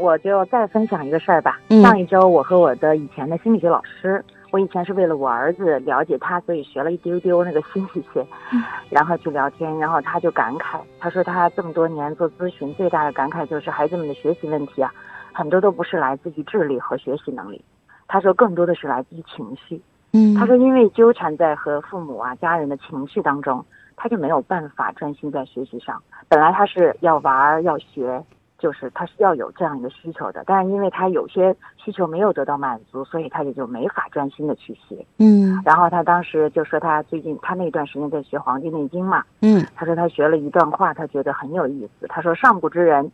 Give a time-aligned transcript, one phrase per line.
[0.00, 1.60] 我就再分享一个事儿吧。
[1.68, 14.92] 嗯上一周我和我的以前的心理学老师，我以前是为了我儿子了解他，所以学了一丢丢那个心理学，嗯然后去聊天，然后他就感慨，他说他这么多年做咨询，最大的感慨就是孩子们的学习问题啊，
[15.32, 17.62] 很多都不是来自于智力和学习能力，
[18.08, 19.80] 他说更多的是来自于情绪。
[20.12, 23.64] 嗯他说因为纠缠在和父母啊家人的情绪当中，
[23.96, 26.02] 他就没有办法专心在学习上。
[26.28, 28.20] 本来他是要玩儿要学，
[28.60, 35.04] 就是他是要有这样一个需求的，但是因为他有些需求没有得到满足，所以他也就没法专心的去学。
[35.18, 42.06] 嗯然后他当时就说他最近他那段时间在学《黄帝内经》嘛，嗯他说他学了一段话，他觉得很有意思。
[42.06, 43.10] 他说：“上古之人，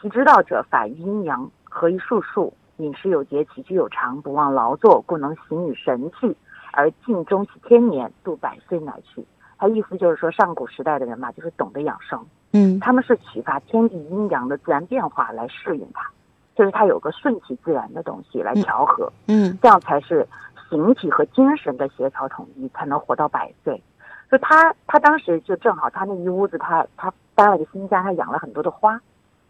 [0.00, 6.34] 其知道者，法于阴阳，合于术数，饮食有节，起居有常，不忘劳作，故能行与神俱，
[6.72, 9.24] 而尽终其天年，度百岁乃去。”
[9.60, 16.08] 他意思就是说，上古时代的人嘛，就是懂得养生，嗯他们是启发天地阴阳的自然变化来适应它，
[16.56, 19.12] 就是它有个顺其自然的东西来调和。
[19.26, 20.26] 嗯这样才是
[20.70, 23.82] 形体和精神的协调统一，才能活到百岁。
[24.30, 29.00] 就他，他当时就正好，他那一屋子他，他搬了个新家，他养了很多的花。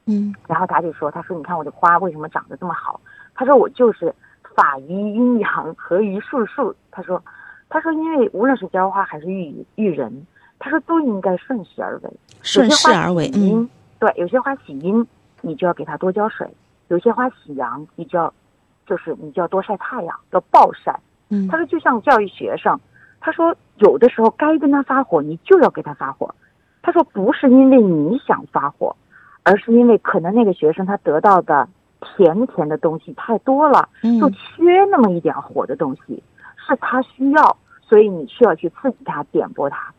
[0.06, 3.00] 嗯然后他就说：“他说，你看我的花为什么长得这么好？
[3.34, 4.14] 他说我就是
[4.54, 6.74] 法于阴阳，合于术数。
[6.90, 7.22] 他说，
[7.68, 10.26] 他说因为无论是浇花还是育育人，
[10.58, 12.10] 他说都应该顺势而为。
[12.42, 15.06] 顺势而为阴嗯对，有些花喜阴，
[15.40, 16.46] 你就要给它多浇水；
[16.88, 18.32] 有些花喜阳，你就要，
[18.86, 20.98] 就是你就要多晒太阳，要暴晒。
[21.30, 22.78] 嗯他说，就像教育学生，
[23.20, 26.32] 他说有的时候该跟他发火，你就要给他发火。
[26.80, 28.94] 他说不是因为你想发火，
[29.42, 31.68] 而是因为可能那个学生他得到的
[32.00, 36.22] 甜甜的东西太多了，嗯就缺那么一点火的东西，
[36.56, 39.92] 是他需要，所以你需要去刺激他、点拨他。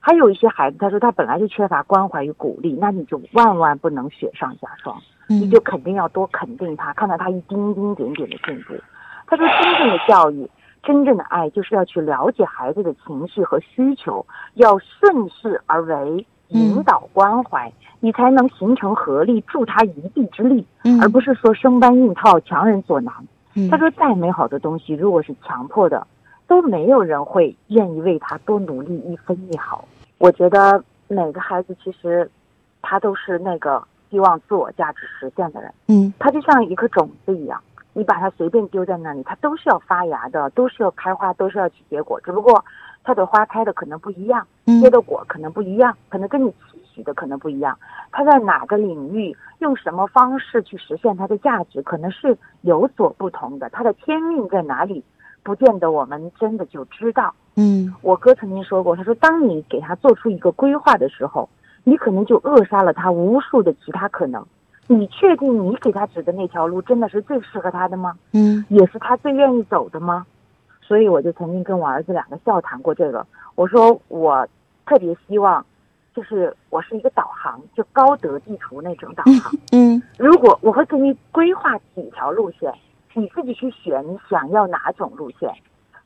[0.00, 4.96] 还有一些孩子，他说他本来就缺乏关怀与鼓励，那你就万万不能雪上加霜。
[5.28, 8.74] 你嗯就肯定要多肯定他，看到他一丁丁点点的进步。
[9.26, 10.50] 他说，真正的教育，
[10.82, 17.70] 真正的爱，就是要去了解孩子的情绪和需求，要顺势而为，引导关怀，
[18.00, 23.14] 你才能形成合力，助他一臂之力，嗯而不是说生搬硬套，强人所难。
[23.54, 26.04] 嗯他说，再美好的东西，如果是强迫的，
[26.50, 29.86] 都没有人会愿意为他多努力一分一毫。
[30.18, 32.28] 我觉得每个孩子其实，
[32.82, 33.80] 他都是那个
[34.10, 35.72] 希望自我价值实现的人。
[35.86, 37.62] 嗯他就像一颗种子一样，
[37.92, 42.20] 你把它随便丢在那里，它都是要发芽的，都是要开花，都是要起结果。
[42.22, 42.64] 只不过
[43.04, 47.78] 它的花开的可能不一样，嗯结的果可能不一样，可能跟你期许的可能不一样。
[48.10, 53.70] 它在哪个领域用什么方式去实现它的价值，可能是有所不同的。
[53.70, 55.04] 它的天命在哪里，
[55.42, 57.34] 不见得我们真的就知道。
[57.56, 61.48] 嗯我哥曾经说过，他说，当你给他做出一个规划的时候，
[61.84, 64.44] 你可能就扼杀了他无数的其他可能。
[64.86, 68.14] 你确定你给他指的那条路真的是最适合他的吗？
[68.32, 70.26] 嗯也是他最愿意走的吗？
[70.80, 73.24] 所以我就曾经跟我儿子两个笑谈过这个。
[73.54, 74.46] 我说我
[74.86, 75.64] 特别希望，
[76.14, 79.52] 就是我是一个导航，就高德地图那种导航。
[79.72, 82.72] 嗯如果我会给你规划几条路线，
[83.14, 85.52] 你自己去选你想要哪种路线。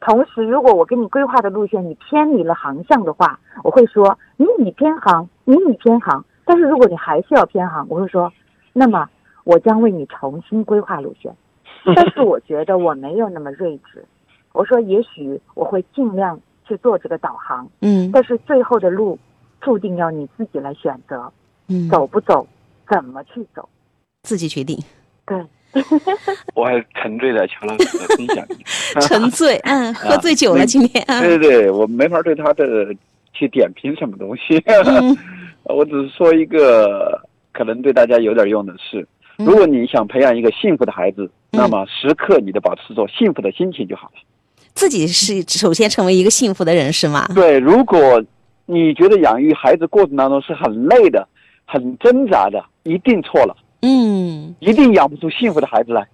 [0.01, 6.25] 同时，如果我给你规划的路线你偏离了航向的话，我会说你已偏航，你已偏航。
[6.45, 8.31] 但是如果你还是要偏航，我会说，
[8.73, 9.09] 那么
[9.45, 11.35] 我将为你重新规划路线。
[11.95, 14.05] 但是我觉得我没有那么睿智，
[14.53, 19.19] 我说也许我会尽量去做这个导航，嗯但是最后的路
[19.61, 21.31] 注定要你自己来选择，
[21.69, 22.47] 嗯，走不走，
[22.89, 23.67] 怎么去走。
[24.23, 24.79] 自己决定，
[25.27, 25.47] 对，
[26.55, 28.65] 我还沉醉在乔老师的分享里。
[29.01, 32.65] 沉醉， 嗯，喝醉酒了今天，啊对对对，我没法对他的
[33.33, 35.17] 去点评什么东西，嗯
[35.65, 37.21] 我只是说一个
[37.53, 39.01] 可能对大家有点用的事。
[39.39, 44.21] 嗯如果你想培养一个幸福的孩子，那么时刻你得保持着幸福的心情就好了。
[44.75, 47.29] 自己是首先成为一个幸福的人是吗？
[47.35, 48.23] 对，如果
[48.67, 51.27] 你觉得养育孩子过程当中是很累的、
[51.65, 56.07] 很挣扎的，一定错了，嗯一定养不出幸福的孩子来。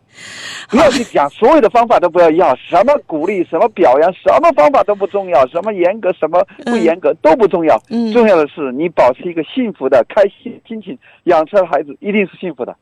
[0.68, 7.80] 不要去讲，所有的方法都不要要，什么鼓励，什么表扬，什么方法都不重要，什么严格，什么不严格都不重要。
[7.88, 12.76] 嗯，重要的是你保持一个幸福的、开心心情，养出来的孩子一定是幸福的。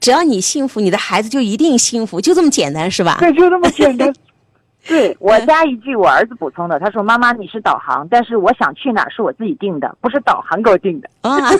[0.00, 3.18] 只要你幸福，你的孩子就一定幸福，就这么简单是吧？
[3.20, 4.12] 对，就这么简单。
[4.86, 11.10] 对我加一句，我儿子补充的，他说：“妈妈，你是导航，但是我想去哪儿是我自己定的，不是导航给我定的。
[11.20, 11.50] 啊，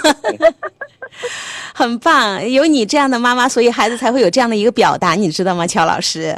[1.78, 2.50] 很棒！
[2.50, 6.36] 有你这样的妈妈，所以孩子才会有这样的一个表达，你知道吗，乔老师？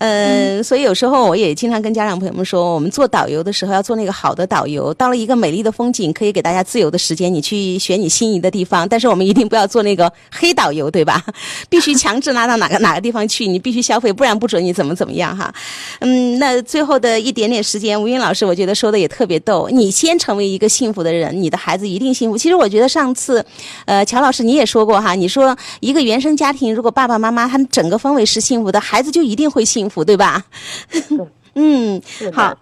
[0.00, 4.94] 呃，所以有时候我也经常跟家长朋友们说，我们做导游的时候要做那个好的导游。
[4.94, 8.88] 到了一个美丽的风景，可以给大家自由的时间，你去选你心仪的地方。
[8.88, 11.22] 但是我们一定不要做那个黑导游，对吧？
[11.68, 15.52] 必须强制拉到哪个哪个地方去，你必须消费，不然不准你怎么怎么样哈。
[15.98, 19.68] 嗯，那最后的一点点时间，吴云老师，我觉得说的也特别逗。
[19.70, 22.38] 你先成为一个幸福的人，你的孩子一定幸福。
[22.38, 23.44] 其实我觉得上次，
[23.84, 30.42] 呃，乔老师你也说过哈，你说一个原生家庭，如果爸爸妈妈他们整个氛围是幸福的，孩子就一定会幸福，对吧？
[31.56, 32.00] 嗯，
[32.32, 32.56] 好，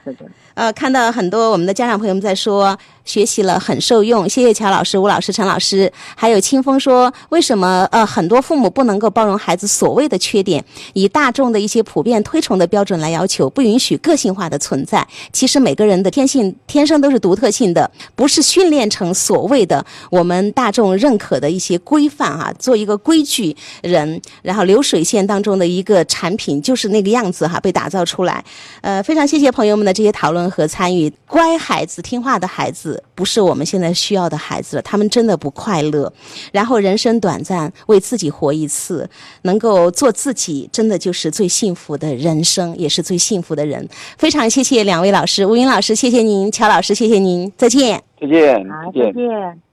[0.54, 2.76] 呃，看到很多我们的家长朋友们在说。
[3.08, 10.62] 学习了很受用，谢谢乔老师、吴老师、陈老师，还有清风说，为什么呃很多父母不能够包容孩子所谓的缺点，
[10.92, 15.06] 以大众的一些普遍推崇的标准来要求，不允许个性化的存在？
[15.32, 28.44] 其实每个人的天性天生都是独特性的，不是训练成所谓的我们大众认可的一些规范啊，做一个规矩人，然后流水线当中的一个产品就是那个样子哈，被打造出来。
[28.82, 32.97] 呃，非常谢谢朋友们的这些讨论和参与，乖孩子、听话的孩子。
[33.14, 36.12] 不是我们现在需要的孩子了，他们真的不快乐。
[36.52, 39.08] 然后人生短暂，为自己活一次，
[39.42, 43.88] 能够做自己，真的就是最幸福的人生，也是最幸福的人。
[44.16, 47.52] 非常谢谢两位老师，吴云老师，谢谢您；乔老师，谢谢您。
[47.56, 48.02] 再见。
[48.20, 48.66] 再见。
[48.94, 49.67] 再见。